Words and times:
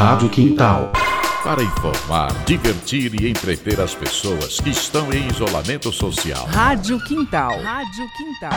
Rádio 0.00 0.30
Quintal. 0.30 0.90
Para 1.44 1.62
informar, 1.62 2.32
divertir 2.46 3.20
e 3.20 3.28
entreter 3.28 3.78
as 3.78 3.94
pessoas 3.94 4.58
que 4.58 4.70
estão 4.70 5.12
em 5.12 5.28
isolamento 5.28 5.92
social. 5.92 6.46
Rádio 6.46 6.98
Quintal. 7.04 7.60
Rádio 7.60 8.08
Quintal. 8.16 8.50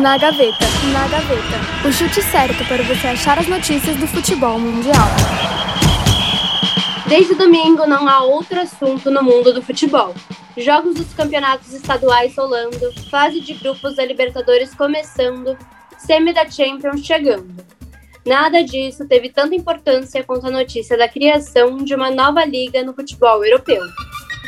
Na 0.00 0.16
gaveta, 0.16 0.64
na 0.92 1.08
gaveta. 1.08 1.88
O 1.88 1.92
chute 1.92 2.22
certo 2.22 2.64
para 2.68 2.80
você 2.84 3.08
achar 3.08 3.40
as 3.40 3.48
notícias 3.48 3.96
do 3.96 4.06
futebol 4.06 4.56
mundial. 4.60 5.08
Desde 7.08 7.34
domingo 7.34 7.84
não 7.84 8.08
há 8.08 8.22
outro 8.22 8.60
assunto 8.60 9.10
no 9.10 9.24
mundo 9.24 9.52
do 9.52 9.60
futebol. 9.60 10.14
Jogos 10.56 10.94
dos 10.94 11.12
campeonatos 11.12 11.72
estaduais 11.72 12.36
rolando, 12.36 12.92
fase 13.10 13.40
de 13.40 13.52
grupos 13.52 13.96
da 13.96 14.06
Libertadores 14.06 14.72
começando, 14.76 15.58
semi 15.98 16.32
da 16.32 16.48
Champions 16.48 17.04
chegando. 17.04 17.75
Nada 18.26 18.64
disso 18.64 19.06
teve 19.06 19.28
tanta 19.28 19.54
importância 19.54 20.24
quanto 20.24 20.48
a 20.48 20.50
notícia 20.50 20.98
da 20.98 21.08
criação 21.08 21.76
de 21.76 21.94
uma 21.94 22.10
nova 22.10 22.44
liga 22.44 22.82
no 22.82 22.92
futebol 22.92 23.44
europeu. 23.44 23.80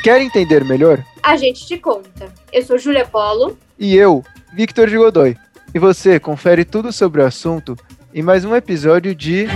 Quer 0.02 0.20
entender 0.20 0.64
melhor? 0.64 1.04
A 1.23 1.37
gente 1.37 1.64
te 1.64 1.78
conta. 1.78 2.32
Eu 2.52 2.64
sou 2.64 2.77
Júlia 2.77 3.06
Polo. 3.06 3.56
E 3.78 3.95
eu, 3.95 4.24
Victor 4.52 4.88
de 4.88 4.96
Godoy. 4.96 5.37
E 5.73 5.78
você 5.78 6.18
confere 6.18 6.64
tudo 6.64 6.92
sobre 6.92 7.23
o 7.23 7.24
assunto 7.24 7.77
em 8.12 8.20
mais 8.20 8.45
um 8.45 8.56
episódio 8.56 9.14
de 9.14 9.46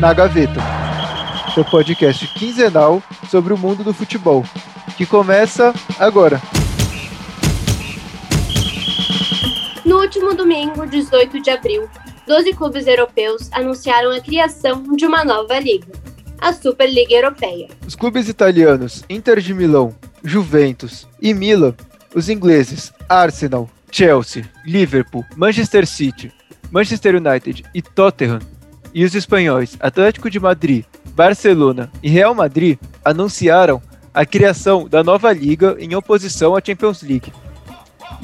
Na 0.00 0.14
Gaveta, 0.14 0.60
seu 1.54 1.64
podcast 1.66 2.26
quinzenal 2.28 3.02
sobre 3.28 3.52
o 3.52 3.58
mundo 3.58 3.84
do 3.84 3.92
futebol, 3.92 4.42
que 4.96 5.04
começa 5.04 5.74
agora. 5.98 6.40
No 9.84 9.98
último 9.98 10.34
domingo, 10.34 10.86
18 10.86 11.40
de 11.40 11.50
abril, 11.50 11.90
12 12.30 12.52
clubes 12.52 12.86
europeus 12.86 13.50
anunciaram 13.50 14.12
a 14.12 14.20
criação 14.20 14.84
de 14.94 15.04
uma 15.04 15.24
nova 15.24 15.58
liga, 15.58 15.88
a 16.40 16.52
Superliga 16.52 17.12
Europeia. 17.12 17.66
Os 17.84 17.96
clubes 17.96 18.28
italianos 18.28 19.02
Inter 19.10 19.40
de 19.40 19.52
Milão, 19.52 19.92
Juventus 20.22 21.08
e 21.20 21.34
Milan, 21.34 21.74
os 22.14 22.28
ingleses 22.28 22.92
Arsenal, 23.08 23.68
Chelsea, 23.90 24.48
Liverpool, 24.64 25.24
Manchester 25.34 25.84
City, 25.84 26.32
Manchester 26.70 27.16
United 27.16 27.64
e 27.74 27.82
Tottenham, 27.82 28.38
e 28.94 29.04
os 29.04 29.16
espanhóis 29.16 29.76
Atlético 29.80 30.30
de 30.30 30.38
Madrid, 30.38 30.84
Barcelona 31.06 31.90
e 32.00 32.08
Real 32.08 32.32
Madrid 32.32 32.78
anunciaram 33.04 33.82
a 34.14 34.24
criação 34.24 34.88
da 34.88 35.02
nova 35.02 35.32
liga 35.32 35.76
em 35.80 35.96
oposição 35.96 36.54
à 36.54 36.60
Champions 36.64 37.02
League. 37.02 37.32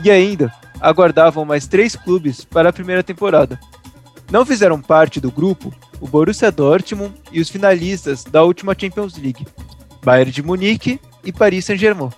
E 0.05 0.13
ainda 0.13 0.53
aguardavam 0.81 1.45
mais 1.45 1.67
três 1.67 1.97
clubes 1.97 2.45
para 2.45 2.69
a 2.69 2.73
primeira 2.73 3.03
temporada. 3.03 3.59
Não 4.31 4.45
fizeram 4.45 4.81
parte 4.81 5.21
do 5.21 5.31
grupo 5.31 5.73
o 6.01 6.07
Borussia 6.07 6.51
Dortmund 6.51 7.15
e 7.33 7.41
os 7.41 7.49
finalistas 7.49 8.25
da 8.25 8.43
última 8.43 8.77
Champions 8.79 9.17
League, 9.17 9.47
Bayern 10.05 10.31
de 10.31 10.43
Munique 10.43 11.01
e 11.25 11.33
Paris 11.33 11.65
Saint-Germain. 11.65 12.11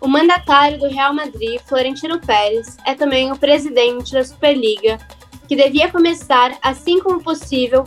O 0.00 0.08
mandatário 0.08 0.78
do 0.78 0.88
Real 0.88 1.14
Madrid, 1.14 1.60
Florentino 1.64 2.20
Pérez, 2.20 2.76
é 2.84 2.94
também 2.94 3.30
o 3.30 3.36
presidente 3.36 4.12
da 4.12 4.24
Superliga, 4.24 4.98
que 5.46 5.54
devia 5.54 5.90
começar 5.90 6.58
assim 6.60 7.00
como 7.00 7.22
possível, 7.22 7.84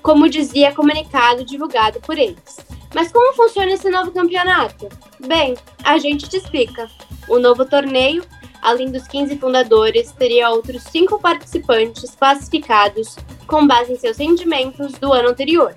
como 0.00 0.28
dizia 0.28 0.72
comunicado 0.72 1.44
divulgado 1.44 2.00
por 2.00 2.16
eles. 2.16 2.58
Mas 2.94 3.10
como 3.10 3.34
funciona 3.34 3.72
esse 3.72 3.90
novo 3.90 4.12
campeonato? 4.12 4.88
Bem, 5.26 5.56
a 5.82 5.98
gente 5.98 6.28
te 6.28 6.36
explica. 6.36 6.88
O 7.28 7.38
novo 7.38 7.64
torneio 7.64 8.24
além 8.62 8.90
dos 8.90 9.06
15 9.06 9.36
fundadores, 9.36 10.12
teria 10.12 10.50
outros 10.50 10.82
cinco 10.84 11.20
participantes 11.20 12.14
classificados 12.14 13.16
com 13.46 13.66
base 13.66 13.92
em 13.92 13.98
seus 13.98 14.16
rendimentos 14.16 14.92
do 14.94 15.12
ano 15.12 15.30
anterior. 15.30 15.74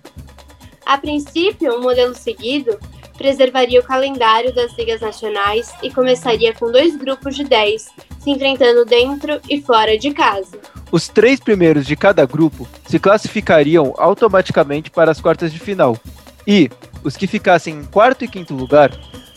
A 0.86 0.98
princípio, 0.98 1.76
o 1.76 1.82
modelo 1.82 2.16
seguido 2.16 2.80
preservaria 3.18 3.80
o 3.80 3.84
calendário 3.84 4.54
das 4.56 4.76
ligas 4.78 5.02
nacionais 5.02 5.74
e 5.84 5.92
começaria 5.92 6.54
com 6.54 6.72
dois 6.72 6.96
grupos 6.96 7.36
de 7.36 7.44
10 7.44 8.10
se 8.20 8.30
enfrentando 8.30 8.86
dentro 8.86 9.40
e 9.50 9.62
fora 9.62 9.98
de 9.98 10.12
casa. 10.12 10.58
Os 10.92 11.08
três 11.08 11.40
primeiros 11.40 11.86
de 11.86 11.96
cada 11.96 12.26
grupo 12.26 12.68
se 12.88 13.00
classificariam 13.00 13.94
automaticamente 13.98 14.92
para 14.92 15.12
as 15.12 15.22
quartas 15.22 15.52
de 15.52 15.60
final, 15.60 15.98
e 16.46 16.70
os 17.04 17.16
que 17.16 17.28
ficassem 17.28 17.76
em 17.76 17.84
quarto 17.84 18.26
e 18.26 18.28
quinto 18.28 18.54
lugar 18.54 18.92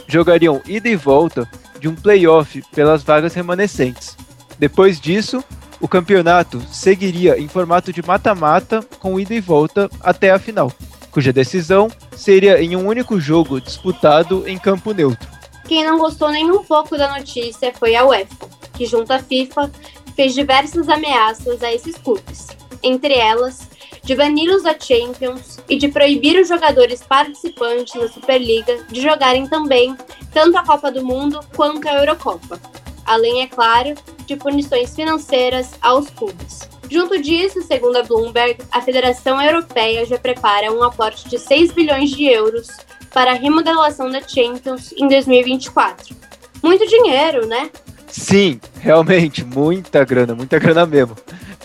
jogariam 0.06 0.60
ida 0.66 0.88
e 0.88 0.97
volta 0.97 1.48
de 1.82 1.88
um 1.88 1.97
playoff 1.97 2.62
pelas 2.72 3.03
vagas 3.03 3.34
remanescentes. 3.34 4.16
Depois 4.56 5.00
disso, 5.00 5.43
o 5.81 5.88
campeonato 5.88 6.62
seguiria 6.70 7.37
em 7.41 7.48
formato 7.48 7.93
de 7.93 8.00
mata-mata 8.06 8.87
com 9.00 9.19
ida 9.19 9.34
e 9.34 9.41
volta 9.41 9.91
até 10.00 10.31
a 10.31 10.38
final, 10.38 10.72
cuja 11.10 11.32
decisão 11.32 11.91
seria 12.16 12.62
em 12.62 12.76
um 12.76 12.87
único 12.87 13.19
jogo 13.19 13.60
disputado 13.60 14.47
em 14.47 14.56
campo 14.56 14.92
neutro. 14.92 15.28
Quem 15.66 15.84
não 15.84 15.98
gostou 15.98 16.31
nem 16.31 16.48
um 16.48 16.62
pouco 16.62 16.97
da 16.97 17.19
notícia 17.19 17.72
foi 17.76 17.97
a 17.97 18.06
UEFA, 18.06 18.48
que 18.75 18.87
junto 18.87 19.12
à 19.12 19.19
FIFA 19.19 19.69
fez 20.15 20.34
diversas 20.34 20.88
ameaças 20.88 21.65
a 21.65 21.72
esses 21.72 21.97
clubes, 21.97 22.47
entre 22.81 23.15
elas 23.15 23.69
de 24.04 24.15
bani-los 24.15 24.62
da 24.62 24.76
Champions 24.78 25.59
e 25.69 25.76
de 25.76 25.88
proibir 25.88 26.41
os 26.41 26.48
jogadores 26.48 27.03
participantes 27.03 27.94
da 27.94 28.09
Superliga 28.09 28.84
de 28.91 29.00
jogarem 29.00 29.48
também 29.48 29.97
tanto 30.32 30.56
a 30.56 30.65
Copa 30.65 30.91
do 30.91 31.04
Mundo 31.04 31.41
quanto 31.54 31.88
a 31.88 31.94
Eurocopa. 31.94 32.60
Além, 33.04 33.43
é 33.43 33.47
claro, 33.47 33.94
de 34.26 34.37
punições 34.37 34.94
financeiras 34.94 35.72
aos 35.81 36.09
clubes. 36.10 36.69
Junto 36.91 37.20
disso, 37.20 37.62
segundo 37.62 37.97
a 37.97 38.03
Bloomberg, 38.03 38.59
a 38.71 38.81
Federação 38.81 39.41
Europeia 39.41 40.04
já 40.04 40.19
prepara 40.19 40.71
um 40.71 40.82
aporte 40.82 41.28
de 41.28 41.38
6 41.38 41.72
bilhões 41.72 42.10
de 42.10 42.26
euros 42.26 42.69
para 43.12 43.32
a 43.32 43.34
remodelação 43.34 44.10
da 44.10 44.21
Champions 44.21 44.92
em 44.92 45.09
2024. 45.09 46.15
Muito 46.62 46.87
dinheiro, 46.87 47.47
né? 47.47 47.71
Sim, 48.09 48.60
realmente, 48.78 49.42
muita 49.42 50.04
grana, 50.04 50.34
muita 50.34 50.59
grana 50.59 50.84
mesmo. 50.84 51.16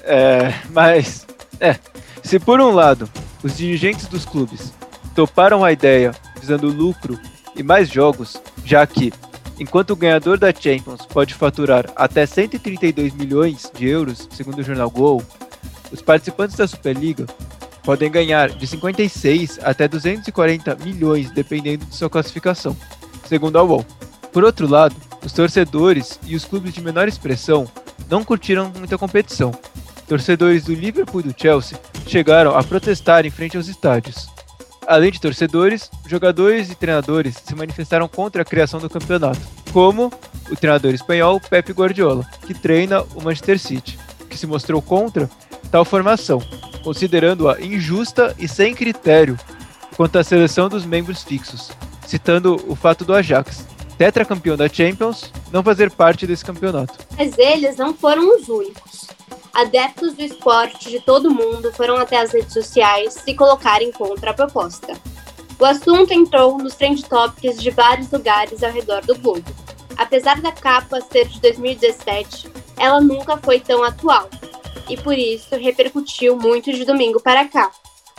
É, 0.04 0.54
mas, 0.70 1.28
é, 1.60 1.76
se 2.24 2.40
por 2.40 2.62
um 2.62 2.72
lado 2.72 3.10
os 3.44 3.58
dirigentes 3.58 4.08
dos 4.08 4.26
clubes 4.26 4.74
toparam 5.14 5.64
a 5.64 5.72
ideia 5.72 6.14
visando 6.40 6.68
lucro 6.68 7.20
e 7.56 7.62
mais 7.62 7.90
jogos, 7.90 8.42
já 8.68 8.86
que, 8.86 9.14
enquanto 9.58 9.92
o 9.92 9.96
ganhador 9.96 10.38
da 10.38 10.54
Champions 10.54 11.06
pode 11.06 11.34
faturar 11.34 11.86
até 11.96 12.26
132 12.26 13.14
milhões 13.14 13.72
de 13.74 13.88
euros, 13.88 14.28
segundo 14.30 14.60
o 14.60 14.64
jornal 14.64 14.90
Gol, 14.90 15.24
os 15.90 16.02
participantes 16.02 16.58
da 16.58 16.68
Superliga 16.68 17.26
podem 17.82 18.12
ganhar 18.12 18.50
de 18.50 18.68
56 18.68 19.60
até 19.64 19.88
240 19.88 20.76
milhões, 20.84 21.32
dependendo 21.32 21.86
de 21.86 21.96
sua 21.96 22.10
classificação, 22.10 22.76
segundo 23.26 23.58
a 23.58 23.64
UOL. 23.64 23.86
Por 24.34 24.44
outro 24.44 24.68
lado, 24.68 24.94
os 25.24 25.32
torcedores 25.32 26.20
e 26.26 26.36
os 26.36 26.44
clubes 26.44 26.74
de 26.74 26.82
menor 26.82 27.08
expressão 27.08 27.72
não 28.10 28.22
curtiram 28.22 28.70
muita 28.78 28.98
competição, 28.98 29.54
torcedores 30.10 30.66
do 30.66 30.74
Liverpool 30.74 31.22
e 31.22 31.32
do 31.32 31.42
Chelsea 31.42 31.80
chegaram 32.06 32.54
a 32.54 32.62
protestar 32.62 33.26
em 33.26 33.32
frente 33.32 33.56
aos 33.56 33.70
estádios. 33.70 34.28
Além 34.88 35.12
de 35.12 35.20
torcedores, 35.20 35.92
jogadores 36.08 36.72
e 36.72 36.76
treinadores 36.76 37.36
se 37.44 37.54
manifestaram 37.54 38.08
contra 38.08 38.42
a 38.42 38.46
criação 38.46 38.80
do 38.80 38.90
campeonato, 38.90 39.42
como 39.74 40.10
o 40.50 40.56
treinador 40.56 40.94
espanhol 40.94 41.42
Pep 41.42 41.74
Guardiola, 41.74 42.26
que 42.46 42.54
treina 42.54 43.04
o 43.14 43.22
Manchester 43.22 43.60
City, 43.60 44.00
que 44.30 44.38
se 44.38 44.48
mostrou 44.48 44.82
contra 44.82 45.30
tal 45.70 45.84
formação, 45.84 46.42
considerando-a 46.86 47.60
injusta 47.60 48.34
e 48.40 48.48
sem 48.48 48.74
critério 48.74 49.38
quanto 49.98 50.20
à 50.20 50.24
seleção 50.24 50.70
dos 50.70 50.86
membros 50.86 51.22
fixos, 51.22 51.70
citando 52.06 52.56
o 52.66 52.74
fato 52.74 53.04
do 53.04 53.14
Ajax, 53.14 53.68
tetracampeão 53.98 54.56
da 54.56 54.70
Champions, 54.70 55.34
não 55.52 55.62
fazer 55.62 55.92
parte 55.92 56.26
desse 56.26 56.46
campeonato. 56.46 56.98
Mas 57.18 57.38
eles 57.38 57.76
não 57.76 57.94
foram 57.94 58.38
os 58.38 58.48
únicos 58.48 59.17
adeptos 59.58 60.14
do 60.14 60.22
esporte 60.22 60.88
de 60.88 61.00
todo 61.00 61.34
mundo 61.34 61.74
foram 61.74 61.98
até 61.98 62.22
as 62.22 62.32
redes 62.32 62.54
sociais 62.54 63.16
se 63.16 63.34
colocarem 63.34 63.92
contra 63.92 64.30
a 64.30 64.34
proposta. 64.34 64.94
O 65.60 65.66
assunto 65.66 66.14
entrou 66.14 66.60
nos 66.60 66.76
trend 66.76 67.04
topics 67.04 67.60
de 67.60 67.72
vários 67.72 68.12
lugares 68.12 68.62
ao 68.62 68.72
redor 68.72 69.04
do 69.04 69.18
globo. 69.18 69.52
Apesar 69.98 70.40
da 70.42 70.52
capa 70.52 71.02
ser 71.02 71.28
de 71.28 71.42
2017, 71.42 72.48
ela 72.78 73.02
nunca 73.02 73.36
foi 73.38 73.60
tão 73.60 73.84
atual 73.84 74.30
e 74.88 74.96
por 74.96 75.18
isso 75.18 75.56
repercutiu 75.56 76.38
muito 76.38 76.72
de 76.72 76.86
domingo 76.86 77.20
para 77.20 77.48
cá. 77.48 77.72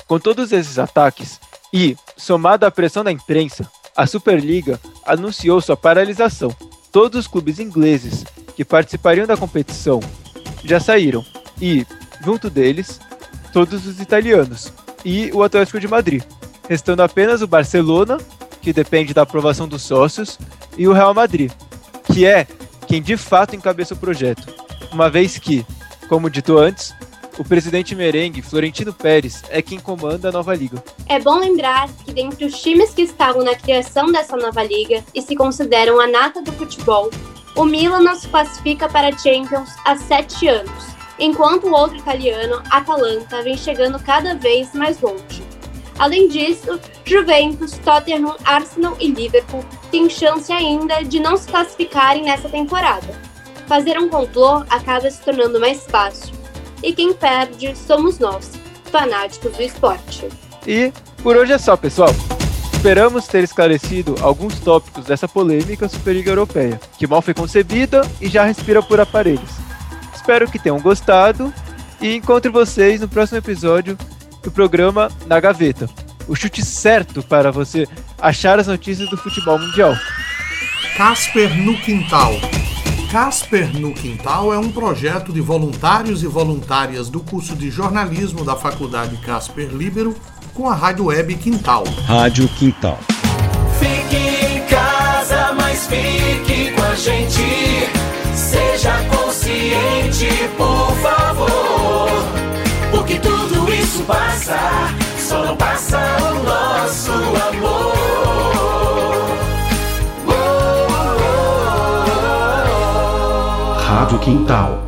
Com 0.08 0.18
todos 0.18 0.50
esses 0.50 0.76
ataques 0.76 1.38
e, 1.72 1.96
somado 2.16 2.66
à 2.66 2.70
pressão 2.70 3.04
da 3.04 3.12
imprensa, 3.12 3.70
a 3.96 4.08
Superliga 4.08 4.80
anunciou 5.06 5.60
sua 5.60 5.76
paralisação. 5.76 6.50
Todos 6.90 7.20
os 7.20 7.26
clubes 7.28 7.60
ingleses 7.60 8.24
que 8.56 8.64
participariam 8.64 9.24
da 9.24 9.36
competição 9.36 10.00
já 10.64 10.80
saíram. 10.80 11.24
E, 11.60 11.86
junto 12.24 12.48
deles, 12.48 13.00
todos 13.52 13.86
os 13.86 14.00
italianos 14.00 14.72
e 15.04 15.30
o 15.32 15.42
Atlético 15.42 15.80
de 15.80 15.88
Madrid, 15.88 16.22
restando 16.68 17.02
apenas 17.02 17.42
o 17.42 17.46
Barcelona, 17.46 18.18
que 18.60 18.72
depende 18.72 19.14
da 19.14 19.22
aprovação 19.22 19.68
dos 19.68 19.82
sócios, 19.82 20.38
e 20.76 20.86
o 20.86 20.92
Real 20.92 21.14
Madrid, 21.14 21.50
que 22.12 22.26
é 22.26 22.46
quem 22.86 23.00
de 23.00 23.16
fato 23.16 23.56
encabeça 23.56 23.94
o 23.94 23.96
projeto, 23.96 24.46
uma 24.92 25.10
vez 25.10 25.38
que, 25.38 25.64
como 26.08 26.30
dito 26.30 26.58
antes, 26.58 26.94
o 27.38 27.44
presidente 27.44 27.94
merengue, 27.94 28.42
Florentino 28.42 28.92
Pérez, 28.92 29.42
é 29.48 29.62
quem 29.62 29.78
comanda 29.78 30.28
a 30.28 30.32
nova 30.32 30.54
liga. 30.54 30.82
É 31.06 31.20
bom 31.20 31.38
lembrar 31.38 31.88
que 32.04 32.12
dentre 32.12 32.44
os 32.44 32.60
times 32.60 32.92
que 32.92 33.02
estavam 33.02 33.44
na 33.44 33.54
criação 33.54 34.10
dessa 34.10 34.36
nova 34.36 34.62
liga 34.64 35.04
e 35.14 35.22
se 35.22 35.36
consideram 35.36 36.00
a 36.00 36.06
nata 36.06 36.42
do 36.42 36.52
futebol, 36.52 37.10
o 37.58 37.64
Milan 37.64 38.02
não 38.02 38.14
se 38.14 38.28
classifica 38.28 38.88
para 38.88 39.08
a 39.08 39.18
Champions 39.18 39.70
há 39.84 39.96
sete 39.96 40.46
anos, 40.46 40.94
enquanto 41.18 41.66
o 41.66 41.72
outro 41.72 41.96
italiano, 41.96 42.62
Atalanta, 42.70 43.42
vem 43.42 43.56
chegando 43.56 43.98
cada 43.98 44.36
vez 44.36 44.72
mais 44.74 45.00
longe. 45.00 45.42
Além 45.98 46.28
disso, 46.28 46.78
Juventus, 47.04 47.72
Tottenham, 47.78 48.36
Arsenal 48.44 48.96
e 49.00 49.08
Liverpool 49.08 49.64
têm 49.90 50.08
chance 50.08 50.52
ainda 50.52 51.02
de 51.02 51.18
não 51.18 51.36
se 51.36 51.48
classificarem 51.48 52.22
nessa 52.22 52.48
temporada. 52.48 53.20
Fazer 53.66 53.98
um 53.98 54.08
complô 54.08 54.62
acaba 54.70 55.10
se 55.10 55.20
tornando 55.20 55.58
mais 55.58 55.84
fácil, 55.84 56.32
e 56.80 56.92
quem 56.92 57.12
perde 57.12 57.76
somos 57.76 58.20
nós, 58.20 58.52
fanáticos 58.84 59.56
do 59.56 59.62
esporte. 59.64 60.28
E 60.64 60.92
por 61.24 61.36
hoje 61.36 61.54
é 61.54 61.58
só, 61.58 61.76
pessoal. 61.76 62.10
Esperamos 62.78 63.26
ter 63.26 63.42
esclarecido 63.42 64.14
alguns 64.20 64.60
tópicos 64.60 65.04
dessa 65.04 65.26
polêmica 65.26 65.88
Superliga 65.88 66.30
Europeia, 66.30 66.80
que 66.96 67.08
mal 67.08 67.20
foi 67.20 67.34
concebida 67.34 68.02
e 68.20 68.28
já 68.28 68.44
respira 68.44 68.80
por 68.80 69.00
aparelhos. 69.00 69.50
Espero 70.14 70.48
que 70.48 70.60
tenham 70.60 70.78
gostado 70.78 71.52
e 72.00 72.14
encontre 72.14 72.48
vocês 72.48 73.00
no 73.00 73.08
próximo 73.08 73.38
episódio 73.38 73.98
do 74.44 74.52
programa 74.52 75.10
Na 75.26 75.40
Gaveta. 75.40 75.90
O 76.28 76.36
chute 76.36 76.64
certo 76.64 77.20
para 77.20 77.50
você 77.50 77.84
achar 78.16 78.60
as 78.60 78.68
notícias 78.68 79.10
do 79.10 79.16
futebol 79.16 79.58
mundial. 79.58 79.96
Casper 80.96 81.52
no 81.56 81.76
Quintal. 81.80 82.34
Casper 83.10 83.76
no 83.76 83.92
Quintal 83.92 84.54
é 84.54 84.58
um 84.58 84.70
projeto 84.70 85.32
de 85.32 85.40
voluntários 85.40 86.22
e 86.22 86.28
voluntárias 86.28 87.10
do 87.10 87.18
curso 87.18 87.56
de 87.56 87.70
jornalismo 87.70 88.44
da 88.44 88.54
Faculdade 88.54 89.16
Casper 89.16 89.66
Libero 89.66 90.14
com 90.58 90.68
a 90.68 90.74
Rádio 90.74 91.04
Web 91.04 91.36
Quintal. 91.36 91.84
Rádio 92.04 92.48
Quintal. 92.48 92.98
Fique 93.78 94.16
em 94.16 94.60
casa, 94.66 95.52
mas 95.56 95.86
fique 95.86 96.72
com 96.72 96.82
a 96.82 96.96
gente. 96.96 97.88
Seja 98.34 99.00
consciente, 99.04 100.26
por 100.56 100.96
favor. 100.96 102.10
Porque 102.90 103.20
tudo 103.20 103.72
isso 103.72 104.02
passa, 104.02 104.58
só 105.16 105.44
não 105.44 105.56
passa 105.56 106.00
o 106.22 106.34
nosso 106.42 107.12
amor. 107.12 107.94
Rádio 113.86 114.18
Quintal. 114.18 114.87